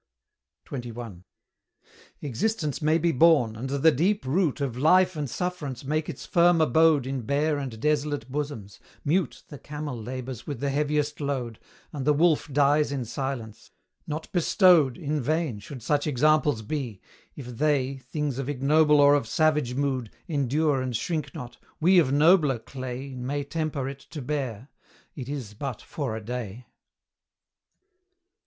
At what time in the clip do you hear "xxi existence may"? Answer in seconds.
0.65-2.97